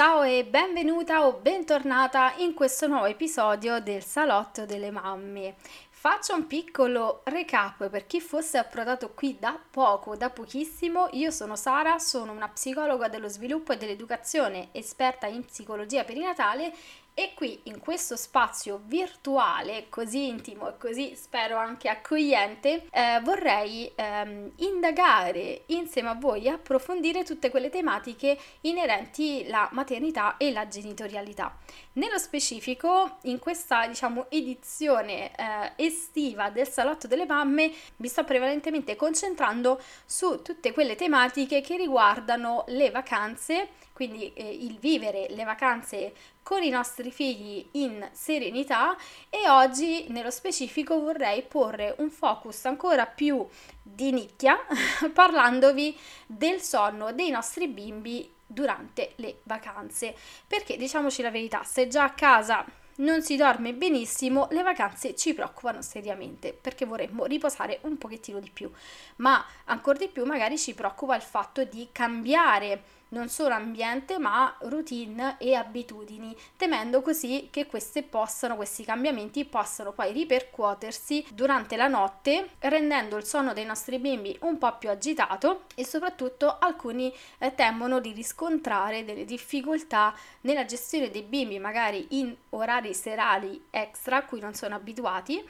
Ciao 0.00 0.22
e 0.22 0.46
benvenuta 0.46 1.26
o 1.26 1.34
bentornata 1.34 2.32
in 2.38 2.54
questo 2.54 2.86
nuovo 2.86 3.04
episodio 3.04 3.80
del 3.80 4.02
Salotto 4.02 4.64
delle 4.64 4.90
Mamme. 4.90 5.56
Faccio 5.90 6.34
un 6.34 6.46
piccolo 6.46 7.20
recap 7.24 7.90
per 7.90 8.06
chi 8.06 8.18
fosse 8.18 8.56
approdato 8.56 9.12
qui 9.12 9.36
da 9.38 9.60
poco, 9.70 10.16
da 10.16 10.30
pochissimo. 10.30 11.08
Io 11.10 11.30
sono 11.30 11.54
Sara, 11.54 11.98
sono 11.98 12.32
una 12.32 12.48
psicologa 12.48 13.08
dello 13.08 13.28
sviluppo 13.28 13.74
e 13.74 13.76
dell'educazione, 13.76 14.68
esperta 14.72 15.26
in 15.26 15.44
psicologia 15.44 16.02
perinatale 16.02 16.72
e 17.20 17.34
qui 17.34 17.60
in 17.64 17.80
questo 17.80 18.16
spazio 18.16 18.80
virtuale 18.86 19.90
così 19.90 20.28
intimo 20.28 20.70
e 20.70 20.78
così 20.78 21.14
spero 21.14 21.58
anche 21.58 21.90
accogliente 21.90 22.86
eh, 22.90 23.20
vorrei 23.22 23.92
ehm, 23.94 24.52
indagare 24.56 25.64
insieme 25.66 26.08
a 26.08 26.14
voi 26.14 26.48
approfondire 26.48 27.22
tutte 27.22 27.50
quelle 27.50 27.68
tematiche 27.68 28.38
inerenti 28.62 29.44
alla 29.46 29.68
maternità 29.72 30.38
e 30.38 30.50
la 30.50 30.66
genitorialità. 30.66 31.54
Nello 31.92 32.16
specifico 32.16 33.18
in 33.24 33.38
questa 33.38 33.86
diciamo 33.86 34.30
edizione 34.30 35.30
eh, 35.36 35.72
estiva 35.76 36.48
del 36.48 36.68
salotto 36.68 37.06
delle 37.06 37.26
mamme 37.26 37.70
mi 37.96 38.08
sto 38.08 38.24
prevalentemente 38.24 38.96
concentrando 38.96 39.78
su 40.06 40.40
tutte 40.40 40.72
quelle 40.72 40.96
tematiche 40.96 41.60
che 41.60 41.76
riguardano 41.76 42.64
le 42.68 42.90
vacanze 42.90 43.68
quindi 44.00 44.32
eh, 44.32 44.48
il 44.48 44.78
vivere 44.78 45.26
le 45.28 45.44
vacanze 45.44 46.14
con 46.42 46.62
i 46.62 46.70
nostri 46.70 47.09
figli 47.10 47.66
in 47.72 48.08
serenità 48.12 48.96
e 49.28 49.48
oggi 49.48 50.06
nello 50.08 50.30
specifico 50.30 51.00
vorrei 51.00 51.42
porre 51.42 51.94
un 51.98 52.10
focus 52.10 52.64
ancora 52.64 53.06
più 53.06 53.46
di 53.82 54.12
nicchia 54.12 54.58
parlandovi 55.12 55.96
del 56.26 56.60
sonno 56.60 57.12
dei 57.12 57.30
nostri 57.30 57.68
bimbi 57.68 58.30
durante 58.46 59.12
le 59.16 59.40
vacanze. 59.44 60.14
Perché 60.46 60.76
diciamoci 60.76 61.22
la 61.22 61.30
verità 61.30 61.62
se 61.64 61.88
già 61.88 62.04
a 62.04 62.14
casa 62.14 62.64
non 63.00 63.22
si 63.22 63.36
dorme 63.36 63.72
benissimo, 63.72 64.48
le 64.50 64.62
vacanze 64.62 65.14
ci 65.14 65.32
preoccupano 65.32 65.80
seriamente 65.82 66.52
perché 66.52 66.84
vorremmo 66.84 67.24
riposare 67.24 67.78
un 67.82 67.96
pochettino 67.96 68.40
di 68.40 68.50
più, 68.50 68.70
ma 69.16 69.44
ancora 69.66 69.98
di 69.98 70.08
più 70.08 70.24
magari 70.24 70.58
ci 70.58 70.74
preoccupa 70.74 71.16
il 71.16 71.22
fatto 71.22 71.64
di 71.64 71.88
cambiare 71.92 72.82
non 73.10 73.28
solo 73.28 73.54
ambiente 73.54 74.18
ma 74.18 74.54
routine 74.60 75.36
e 75.38 75.54
abitudini, 75.54 76.36
temendo 76.56 77.02
così 77.02 77.48
che 77.50 77.66
possano, 78.08 78.56
questi 78.56 78.84
cambiamenti 78.84 79.44
possano 79.44 79.92
poi 79.92 80.12
ripercuotersi 80.12 81.24
durante 81.32 81.76
la 81.76 81.88
notte, 81.88 82.50
rendendo 82.60 83.16
il 83.16 83.24
sonno 83.24 83.52
dei 83.52 83.64
nostri 83.64 83.98
bimbi 83.98 84.36
un 84.42 84.58
po' 84.58 84.76
più 84.78 84.90
agitato 84.90 85.64
e 85.74 85.84
soprattutto 85.84 86.58
alcuni 86.58 87.12
eh, 87.38 87.54
temono 87.54 88.00
di 88.00 88.12
riscontrare 88.12 89.04
delle 89.04 89.24
difficoltà 89.24 90.14
nella 90.42 90.64
gestione 90.64 91.10
dei 91.10 91.22
bimbi 91.22 91.58
magari 91.58 92.06
in 92.10 92.34
orari 92.50 92.94
serali 92.94 93.66
extra 93.70 94.18
a 94.18 94.24
cui 94.24 94.40
non 94.40 94.54
sono 94.54 94.74
abituati 94.74 95.42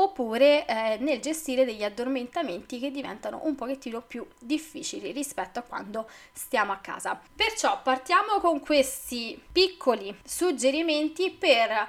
oppure 0.00 0.66
eh, 0.66 0.96
nel 1.00 1.20
gestire 1.20 1.64
degli 1.64 1.82
addormentamenti 1.82 2.78
che 2.78 2.90
diventano 2.90 3.40
un 3.44 3.54
pochettino 3.54 4.00
più 4.00 4.26
difficili 4.38 5.12
rispetto 5.12 5.58
a 5.58 5.62
quando 5.62 6.08
stiamo 6.32 6.72
a 6.72 6.76
casa. 6.76 7.20
Perciò 7.34 7.80
partiamo 7.82 8.38
con 8.40 8.60
questi 8.60 9.40
piccoli 9.50 10.16
suggerimenti 10.24 11.30
per 11.30 11.70
eh, 11.70 11.86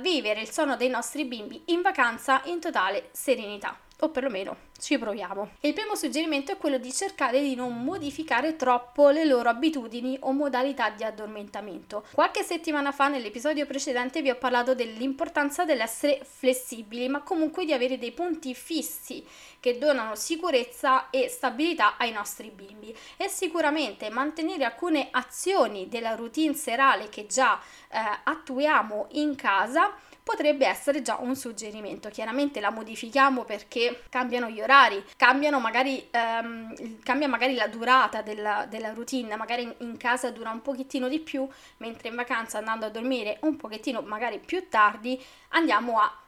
vivere 0.00 0.40
il 0.40 0.50
sonno 0.50 0.76
dei 0.76 0.88
nostri 0.88 1.24
bimbi 1.24 1.62
in 1.66 1.82
vacanza 1.82 2.40
in 2.44 2.60
totale 2.60 3.08
serenità 3.12 3.76
o 4.02 4.08
perlomeno 4.10 4.56
ci 4.78 4.98
proviamo. 4.98 5.50
Il 5.60 5.72
primo 5.72 5.94
suggerimento 5.94 6.52
è 6.52 6.56
quello 6.56 6.78
di 6.78 6.92
cercare 6.92 7.40
di 7.40 7.54
non 7.54 7.82
modificare 7.82 8.56
troppo 8.56 9.10
le 9.10 9.24
loro 9.24 9.48
abitudini 9.48 10.16
o 10.20 10.32
modalità 10.32 10.90
di 10.90 11.04
addormentamento. 11.04 12.04
Qualche 12.12 12.42
settimana 12.42 12.90
fa 12.90 13.08
nell'episodio 13.08 13.64
precedente 13.64 14.20
vi 14.20 14.30
ho 14.30 14.36
parlato 14.36 14.74
dell'importanza 14.74 15.64
dell'essere 15.64 16.20
flessibili, 16.24 17.08
ma 17.08 17.22
comunque 17.22 17.64
di 17.64 17.72
avere 17.72 17.98
dei 17.98 18.12
punti 18.12 18.54
fissi 18.54 19.24
che 19.60 19.78
donano 19.78 20.16
sicurezza 20.16 21.08
e 21.10 21.28
stabilità 21.28 21.96
ai 21.96 22.10
nostri 22.10 22.50
bimbi 22.50 22.92
e 23.16 23.28
sicuramente 23.28 24.10
mantenere 24.10 24.64
alcune 24.64 25.06
azioni 25.12 25.86
della 25.88 26.16
routine 26.16 26.54
serale 26.54 27.08
che 27.08 27.26
già 27.26 27.60
eh, 27.88 27.98
attuiamo 28.24 29.06
in 29.12 29.36
casa 29.36 29.94
potrebbe 30.22 30.66
essere 30.66 31.02
già 31.02 31.18
un 31.20 31.34
suggerimento. 31.36 32.08
Chiaramente 32.08 32.60
la 32.60 32.70
modifichiamo 32.70 33.44
perché 33.44 34.04
cambiano 34.08 34.48
gli 34.48 34.60
orari, 34.60 35.02
cambiano 35.16 35.60
magari, 35.60 36.08
ehm, 36.10 37.00
cambia 37.02 37.28
magari 37.28 37.54
la 37.54 37.66
durata 37.66 38.22
della, 38.22 38.66
della 38.68 38.92
routine, 38.92 39.36
magari 39.36 39.62
in, 39.62 39.74
in, 39.78 39.96
casa 39.96 40.30
dura 40.30 40.50
un 40.50 40.62
pochettino 40.62 41.08
di 41.08 41.20
più, 41.20 41.46
mentre 41.78 42.08
in 42.08 42.14
vacanza 42.14 42.58
andando 42.58 42.86
a 42.86 42.90
dormire 42.90 43.38
un 43.42 43.56
pochettino 43.56 44.00
magari 44.02 44.38
più 44.38 44.68
tardi 44.68 45.22
andiamo 45.50 45.98
a 45.98 46.22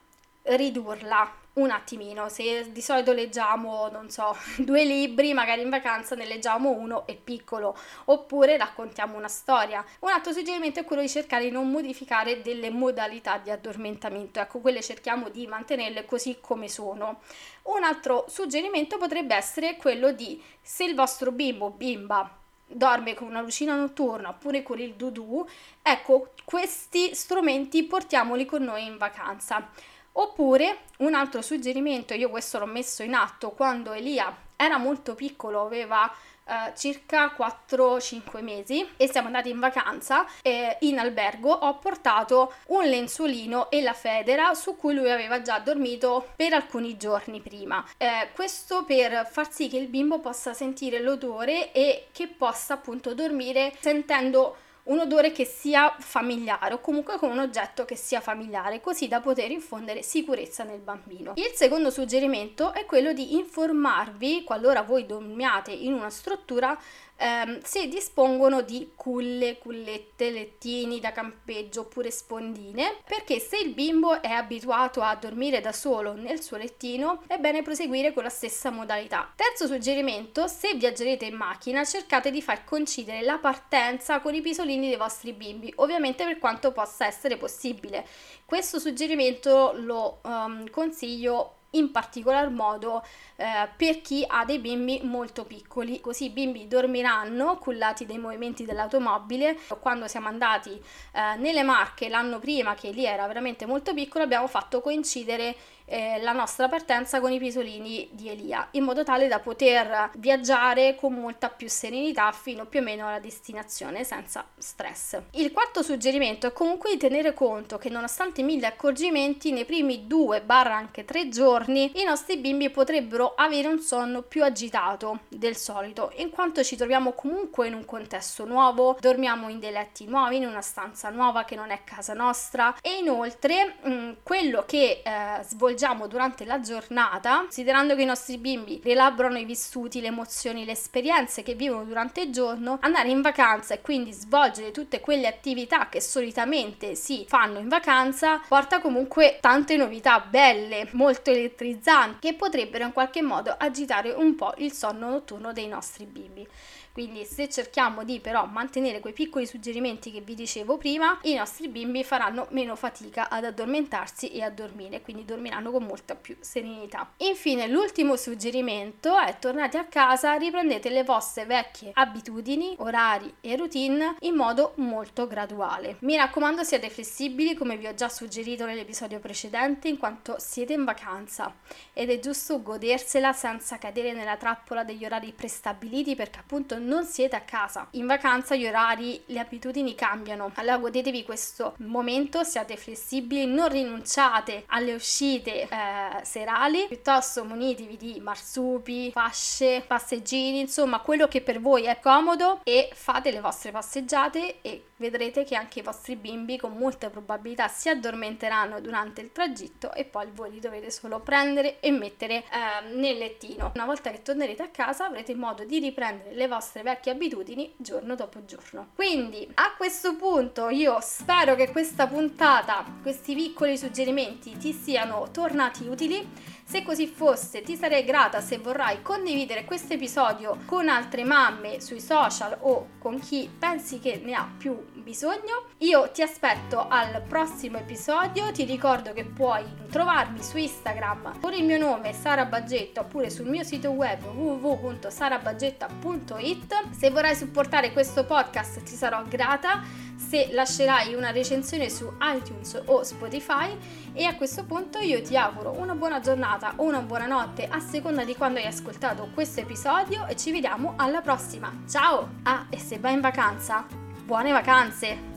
ridurla 0.44 1.42
un 1.54 1.70
attimino. 1.70 2.28
Se 2.28 2.70
di 2.72 2.80
solito 2.80 3.12
leggiamo, 3.12 3.88
non 3.88 4.10
so, 4.10 4.36
due 4.58 4.84
libri, 4.84 5.32
magari 5.32 5.62
in 5.62 5.70
vacanza 5.70 6.14
ne 6.14 6.26
leggiamo 6.26 6.70
uno 6.70 7.06
e 7.06 7.14
piccolo, 7.14 7.76
oppure 8.06 8.56
raccontiamo 8.56 9.16
una 9.16 9.28
storia. 9.28 9.84
Un 10.00 10.10
altro 10.10 10.32
suggerimento 10.32 10.80
è 10.80 10.84
quello 10.84 11.02
di 11.02 11.08
cercare 11.08 11.44
di 11.44 11.50
non 11.50 11.70
modificare 11.70 12.42
delle 12.42 12.70
modalità 12.70 13.38
di 13.38 13.50
addormentamento, 13.50 14.40
ecco, 14.40 14.60
quelle 14.60 14.82
cerchiamo 14.82 15.28
di 15.28 15.46
mantenerle 15.46 16.04
così 16.04 16.38
come 16.40 16.68
sono. 16.68 17.20
Un 17.64 17.82
altro 17.84 18.26
suggerimento 18.28 18.98
potrebbe 18.98 19.34
essere 19.34 19.76
quello 19.76 20.12
di 20.12 20.42
se 20.60 20.84
il 20.84 20.94
vostro 20.94 21.32
bimbo 21.32 21.66
o 21.66 21.70
bimba 21.70 22.38
dorme 22.66 23.14
con 23.14 23.28
una 23.28 23.42
lucina 23.42 23.76
notturna 23.76 24.30
oppure 24.30 24.62
con 24.62 24.80
il 24.80 24.94
dudù, 24.94 25.46
ecco, 25.82 26.30
questi 26.44 27.14
strumenti 27.14 27.84
portiamoli 27.84 28.44
con 28.46 28.62
noi 28.62 28.86
in 28.86 28.96
vacanza. 28.96 29.68
Oppure 30.16 30.78
un 30.98 31.14
altro 31.14 31.42
suggerimento, 31.42 32.14
io 32.14 32.30
questo 32.30 32.58
l'ho 32.58 32.66
messo 32.66 33.02
in 33.02 33.14
atto 33.14 33.50
quando 33.50 33.92
Elia 33.92 34.34
era 34.56 34.78
molto 34.78 35.14
piccolo, 35.14 35.62
aveva 35.62 36.12
Uh, 36.46 36.76
circa 36.76 37.34
4-5 37.34 38.42
mesi 38.42 38.86
e 38.98 39.08
siamo 39.08 39.28
andati 39.28 39.48
in 39.48 39.58
vacanza 39.58 40.26
eh, 40.42 40.76
in 40.80 40.98
albergo 40.98 41.50
ho 41.50 41.78
portato 41.78 42.52
un 42.66 42.84
lenzuolino 42.84 43.70
e 43.70 43.80
la 43.80 43.94
federa 43.94 44.52
su 44.52 44.76
cui 44.76 44.92
lui 44.92 45.10
aveva 45.10 45.40
già 45.40 45.58
dormito 45.58 46.32
per 46.36 46.52
alcuni 46.52 46.98
giorni 46.98 47.40
prima. 47.40 47.82
Eh, 47.96 48.28
questo 48.34 48.84
per 48.84 49.26
far 49.26 49.50
sì 49.50 49.70
che 49.70 49.78
il 49.78 49.86
bimbo 49.86 50.18
possa 50.18 50.52
sentire 50.52 51.00
l'odore 51.00 51.72
e 51.72 52.08
che 52.12 52.26
possa 52.26 52.74
appunto 52.74 53.14
dormire 53.14 53.72
sentendo 53.80 54.56
un 54.84 54.98
odore 54.98 55.32
che 55.32 55.44
sia 55.44 55.94
familiare 55.98 56.74
o 56.74 56.80
comunque 56.80 57.16
con 57.16 57.30
un 57.30 57.38
oggetto 57.38 57.84
che 57.84 57.96
sia 57.96 58.20
familiare, 58.20 58.80
così 58.80 59.08
da 59.08 59.20
poter 59.20 59.50
infondere 59.50 60.02
sicurezza 60.02 60.64
nel 60.64 60.80
bambino. 60.80 61.32
Il 61.36 61.52
secondo 61.54 61.90
suggerimento 61.90 62.72
è 62.72 62.84
quello 62.84 63.12
di 63.12 63.34
informarvi, 63.34 64.44
qualora 64.44 64.82
voi 64.82 65.06
dormiate 65.06 65.70
in 65.70 65.92
una 65.92 66.10
struttura, 66.10 66.78
ehm, 67.16 67.60
se 67.62 67.88
dispongono 67.88 68.62
di 68.62 68.92
culle, 68.94 69.58
cullette, 69.58 70.30
lettini 70.30 71.00
da 71.00 71.12
campeggio 71.12 71.82
oppure 71.82 72.10
spondine, 72.10 72.96
perché 73.06 73.38
se 73.38 73.58
il 73.58 73.74
bimbo 73.74 74.22
è 74.22 74.30
abituato 74.30 75.02
a 75.02 75.14
dormire 75.14 75.60
da 75.60 75.72
solo 75.72 76.14
nel 76.14 76.42
suo 76.42 76.56
lettino, 76.56 77.22
è 77.26 77.38
bene 77.38 77.62
proseguire 77.62 78.12
con 78.12 78.22
la 78.22 78.28
stessa 78.28 78.70
modalità. 78.70 79.32
Terzo 79.34 79.66
suggerimento, 79.66 80.46
se 80.46 80.74
viaggerete 80.74 81.24
in 81.24 81.34
macchina, 81.34 81.84
cercate 81.84 82.30
di 82.30 82.42
far 82.42 82.64
coincidere 82.64 83.22
la 83.22 83.38
partenza 83.38 84.20
con 84.20 84.34
i 84.34 84.40
pisolini 84.40 84.88
dei 84.88 84.96
vostri 84.96 85.32
bimbi, 85.32 85.72
ovviamente 85.76 86.24
per 86.24 86.38
quanto 86.38 86.72
possa 86.72 87.06
essere 87.06 87.36
possibile. 87.36 88.06
Questo 88.44 88.78
suggerimento 88.78 89.72
lo 89.74 90.20
um, 90.22 90.68
consiglio 90.70 91.62
in 91.74 91.90
particolar 91.90 92.50
modo 92.50 93.04
eh, 93.36 93.68
per 93.76 94.00
chi 94.00 94.24
ha 94.26 94.44
dei 94.44 94.58
bimbi 94.58 95.00
molto 95.02 95.44
piccoli, 95.44 96.00
così 96.00 96.24
i 96.26 96.30
bimbi 96.30 96.66
dormiranno 96.66 97.58
cullati 97.58 98.06
dai 98.06 98.18
movimenti 98.18 98.64
dell'automobile. 98.64 99.58
Quando 99.80 100.08
siamo 100.08 100.28
andati 100.28 100.70
eh, 101.12 101.36
nelle 101.36 101.62
Marche 101.62 102.08
l'anno 102.08 102.38
prima, 102.38 102.74
che 102.74 102.90
lì 102.90 103.04
era 103.04 103.26
veramente 103.26 103.66
molto 103.66 103.94
piccolo, 103.94 104.24
abbiamo 104.24 104.46
fatto 104.46 104.80
coincidere 104.80 105.56
eh, 105.86 106.20
la 106.22 106.32
nostra 106.32 106.68
partenza 106.68 107.20
con 107.20 107.32
i 107.32 107.38
pisolini 107.38 108.08
di 108.12 108.28
Elia, 108.28 108.68
in 108.72 108.84
modo 108.84 109.04
tale 109.04 109.28
da 109.28 109.38
poter 109.38 110.10
viaggiare 110.16 110.94
con 110.94 111.12
molta 111.12 111.48
più 111.48 111.68
serenità 111.68 112.32
fino 112.32 112.66
più 112.66 112.80
o 112.80 112.82
meno 112.82 113.06
alla 113.06 113.18
destinazione 113.18 114.04
senza 114.04 114.46
stress. 114.56 115.20
Il 115.32 115.52
quarto 115.52 115.82
suggerimento 115.82 116.46
è 116.46 116.52
comunque 116.52 116.90
di 116.90 116.96
tenere 116.96 117.34
conto 117.34 117.78
che 117.78 117.88
nonostante 117.88 118.42
mille 118.42 118.66
accorgimenti, 118.66 119.52
nei 119.52 119.64
primi 119.64 120.06
due 120.06 120.40
barra 120.40 120.76
anche 120.76 121.04
tre 121.04 121.28
giorni 121.28 121.92
i 122.00 122.04
nostri 122.04 122.38
bimbi 122.38 122.70
potrebbero 122.70 123.34
avere 123.36 123.68
un 123.68 123.80
sonno 123.80 124.22
più 124.22 124.42
agitato 124.42 125.20
del 125.28 125.56
solito, 125.56 126.12
in 126.16 126.30
quanto 126.30 126.62
ci 126.62 126.76
troviamo 126.76 127.12
comunque 127.12 127.66
in 127.66 127.74
un 127.74 127.84
contesto 127.84 128.44
nuovo, 128.44 128.96
dormiamo 129.00 129.48
in 129.48 129.58
dei 129.58 129.72
letti 129.72 130.06
nuovi, 130.06 130.36
in 130.36 130.46
una 130.46 130.62
stanza 130.62 131.10
nuova 131.10 131.44
che 131.44 131.56
non 131.56 131.70
è 131.70 131.80
casa 131.84 132.14
nostra 132.14 132.74
e 132.80 132.98
inoltre 132.98 133.76
mh, 133.82 133.90
mm, 133.90 134.12
quello 134.22 134.64
che 134.66 135.02
eh, 135.04 135.42
svolgiamo 135.42 135.73
durante 136.06 136.44
la 136.44 136.60
giornata, 136.60 137.38
considerando 137.40 137.94
che 137.94 138.02
i 138.02 138.06
nostri 138.06 138.38
bimbi 138.38 138.80
rielaborano 138.82 139.38
i 139.38 139.44
vissuti, 139.44 140.00
le 140.00 140.08
emozioni, 140.08 140.64
le 140.64 140.72
esperienze 140.72 141.42
che 141.42 141.54
vivono 141.54 141.84
durante 141.84 142.22
il 142.22 142.32
giorno, 142.32 142.78
andare 142.80 143.08
in 143.10 143.20
vacanza 143.20 143.74
e 143.74 143.80
quindi 143.80 144.12
svolgere 144.12 144.70
tutte 144.70 145.00
quelle 145.00 145.26
attività 145.26 145.88
che 145.88 146.00
solitamente 146.00 146.94
si 146.94 147.24
fanno 147.28 147.58
in 147.58 147.68
vacanza 147.68 148.40
porta 148.46 148.80
comunque 148.80 149.38
tante 149.40 149.76
novità 149.76 150.20
belle, 150.20 150.88
molto 150.92 151.30
elettrizzanti 151.30 152.28
che 152.28 152.34
potrebbero 152.34 152.84
in 152.84 152.92
qualche 152.92 153.22
modo 153.22 153.54
agitare 153.56 154.10
un 154.10 154.34
po' 154.34 154.54
il 154.58 154.72
sonno 154.72 155.10
notturno 155.10 155.52
dei 155.52 155.68
nostri 155.68 156.04
bimbi. 156.04 156.46
Quindi 156.94 157.24
se 157.24 157.48
cerchiamo 157.48 158.04
di 158.04 158.20
però 158.20 158.46
mantenere 158.46 159.00
quei 159.00 159.12
piccoli 159.12 159.46
suggerimenti 159.46 160.12
che 160.12 160.20
vi 160.20 160.36
dicevo 160.36 160.76
prima, 160.76 161.18
i 161.22 161.34
nostri 161.34 161.66
bimbi 161.66 162.04
faranno 162.04 162.46
meno 162.50 162.76
fatica 162.76 163.28
ad 163.28 163.44
addormentarsi 163.44 164.30
e 164.30 164.42
a 164.42 164.50
dormire, 164.50 165.02
quindi 165.02 165.24
dormiranno 165.24 165.63
con 165.70 165.84
molta 165.84 166.14
più 166.14 166.36
serenità. 166.40 167.12
Infine 167.18 167.66
l'ultimo 167.66 168.16
suggerimento 168.16 169.18
è 169.18 169.38
tornati 169.38 169.76
a 169.76 169.84
casa, 169.84 170.34
riprendete 170.34 170.88
le 170.90 171.04
vostre 171.04 171.44
vecchie 171.44 171.90
abitudini, 171.94 172.74
orari 172.78 173.32
e 173.40 173.56
routine 173.56 174.16
in 174.20 174.34
modo 174.34 174.72
molto 174.76 175.26
graduale. 175.26 175.96
Mi 176.00 176.16
raccomando 176.16 176.62
siate 176.62 176.90
flessibili 176.90 177.54
come 177.54 177.76
vi 177.76 177.86
ho 177.86 177.94
già 177.94 178.08
suggerito 178.08 178.64
nell'episodio 178.64 179.20
precedente 179.20 179.88
in 179.88 179.98
quanto 179.98 180.36
siete 180.38 180.72
in 180.72 180.84
vacanza 180.84 181.54
ed 181.92 182.10
è 182.10 182.18
giusto 182.18 182.62
godersela 182.62 183.32
senza 183.32 183.78
cadere 183.78 184.12
nella 184.12 184.36
trappola 184.36 184.84
degli 184.84 185.04
orari 185.04 185.32
prestabiliti 185.32 186.14
perché 186.14 186.38
appunto 186.38 186.78
non 186.78 187.04
siete 187.04 187.36
a 187.36 187.40
casa. 187.40 187.88
In 187.92 188.06
vacanza 188.06 188.54
gli 188.54 188.66
orari, 188.66 189.22
le 189.26 189.38
abitudini 189.38 189.94
cambiano. 189.94 190.50
Allora 190.54 190.78
godetevi 190.78 191.24
questo 191.24 191.74
momento, 191.78 192.42
siate 192.44 192.76
flessibili, 192.76 193.46
non 193.46 193.68
rinunciate 193.68 194.64
alle 194.68 194.94
uscite 194.94 195.53
eh, 195.62 196.24
serali, 196.24 196.86
piuttosto 196.86 197.44
munitevi 197.44 197.96
di 197.96 198.20
marsupi, 198.20 199.10
fasce, 199.10 199.82
passeggini, 199.86 200.60
insomma 200.60 201.00
quello 201.00 201.28
che 201.28 201.40
per 201.40 201.60
voi 201.60 201.84
è 201.84 201.98
comodo 202.00 202.60
e 202.64 202.90
fate 202.92 203.30
le 203.30 203.40
vostre 203.40 203.70
passeggiate 203.70 204.60
e 204.62 204.84
vedrete 204.96 205.44
che 205.44 205.56
anche 205.56 205.80
i 205.80 205.82
vostri 205.82 206.16
bimbi 206.16 206.56
con 206.56 206.72
molta 206.76 207.10
probabilità 207.10 207.68
si 207.68 207.88
addormenteranno 207.88 208.80
durante 208.80 209.20
il 209.20 209.32
tragitto 209.32 209.92
e 209.92 210.04
poi 210.04 210.28
voi 210.32 210.52
li 210.52 210.60
dovete 210.60 210.90
solo 210.90 211.20
prendere 211.20 211.80
e 211.80 211.90
mettere 211.90 212.44
eh, 212.44 212.94
nel 212.94 213.18
lettino. 213.18 213.72
Una 213.74 213.86
volta 213.86 214.10
che 214.10 214.22
tornerete 214.22 214.62
a 214.62 214.68
casa 214.68 215.06
avrete 215.06 215.34
modo 215.34 215.64
di 215.64 215.78
riprendere 215.78 216.34
le 216.34 216.48
vostre 216.48 216.82
vecchie 216.82 217.12
abitudini 217.12 217.74
giorno 217.76 218.14
dopo 218.14 218.44
giorno. 218.44 218.90
Quindi 218.94 219.50
a 219.54 219.74
questo 219.76 220.16
punto 220.16 220.68
io 220.68 220.98
spero 221.00 221.54
che 221.54 221.70
questa 221.70 222.06
puntata, 222.06 222.84
questi 223.02 223.34
piccoli 223.34 223.76
suggerimenti 223.76 224.56
ti 224.56 224.72
siano 224.72 225.28
tornati 225.30 225.86
utili. 225.86 226.52
Se 226.66 226.82
così 226.82 227.06
fosse, 227.06 227.60
ti 227.60 227.76
sarei 227.76 228.04
grata 228.04 228.40
se 228.40 228.56
vorrai 228.56 229.02
condividere 229.02 229.64
questo 229.64 229.92
episodio 229.92 230.60
con 230.64 230.88
altre 230.88 231.22
mamme 231.22 231.78
sui 231.80 232.00
social 232.00 232.56
o 232.60 232.88
con 232.98 233.18
chi 233.20 233.50
pensi 233.56 234.00
che 234.00 234.20
ne 234.24 234.32
ha 234.32 234.50
più 234.56 234.74
bisogno. 235.02 235.64
Io 235.78 236.10
ti 236.10 236.22
aspetto 236.22 236.86
al 236.88 237.22
prossimo 237.22 237.78
episodio, 237.78 238.52
ti 238.52 238.64
ricordo 238.64 239.12
che 239.12 239.24
puoi 239.24 239.64
trovarmi 239.90 240.40
su 240.42 240.56
Instagram 240.56 241.40
con 241.40 241.52
il 241.52 241.64
mio 241.64 241.78
nome 241.78 242.12
Sara 242.12 242.44
Baggetta 242.44 243.00
oppure 243.00 243.30
sul 243.30 243.46
mio 243.46 243.64
sito 243.64 243.90
web 243.90 244.22
www.sarabaggetta.it. 244.24 246.90
Se 246.90 247.10
vorrai 247.10 247.34
supportare 247.34 247.92
questo 247.92 248.24
podcast 248.24 248.82
ti 248.82 248.94
sarò 248.94 249.22
grata 249.28 249.82
se 250.16 250.50
lascerai 250.52 251.14
una 251.14 251.30
recensione 251.30 251.90
su 251.90 252.10
iTunes 252.20 252.80
o 252.86 253.02
Spotify 253.02 253.76
e 254.12 254.24
a 254.24 254.34
questo 254.36 254.64
punto 254.64 254.98
io 254.98 255.20
ti 255.22 255.36
auguro 255.36 255.78
una 255.78 255.94
buona 255.94 256.20
giornata 256.20 256.74
o 256.76 256.84
una 256.84 257.00
buona 257.00 257.26
notte 257.26 257.66
a 257.66 257.80
seconda 257.80 258.24
di 258.24 258.34
quando 258.34 258.58
hai 258.58 258.66
ascoltato 258.66 259.28
questo 259.34 259.60
episodio 259.60 260.26
e 260.26 260.36
ci 260.36 260.50
vediamo 260.50 260.94
alla 260.96 261.20
prossima. 261.20 261.72
Ciao! 261.88 262.28
Ah, 262.44 262.66
e 262.70 262.78
se 262.78 262.98
vai 262.98 263.14
in 263.14 263.20
vacanza, 263.20 264.03
buone 264.24 264.52
vacanze! 264.52 265.33